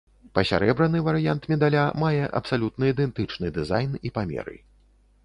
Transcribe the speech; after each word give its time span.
Пасярэбраны 0.37 1.01
варыянт 1.07 1.43
медаля 1.51 1.83
мае 2.03 2.23
абсалютна 2.39 2.89
ідэнтычны 2.93 3.53
дызайн 3.59 3.91
і 4.09 4.13
памеры. 4.17 4.57